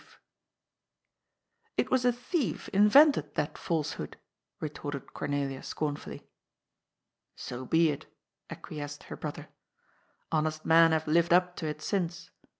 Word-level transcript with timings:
"It 1.77 1.91
was 1.91 2.05
a 2.05 2.11
thief 2.11 2.69
invented 2.69 3.35
that 3.35 3.55
falsehood," 3.55 4.17
retorted 4.59 5.13
Cor 5.13 5.27
nelia 5.27 5.63
scornfully." 5.63 6.27
So 7.35 7.65
be 7.65 7.91
it," 7.91 8.07
acquiesced 8.49 9.03
her 9.13 9.15
brother." 9.15 9.49
Honest 10.31 10.65
men 10.65 10.91
have 10.91 11.05
lived 11.05 11.31
up 11.33 11.55
to 11.57 11.67
it 11.67 11.83
since. 11.83 12.31